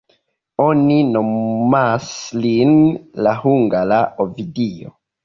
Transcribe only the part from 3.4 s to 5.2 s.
hungara Ovidio".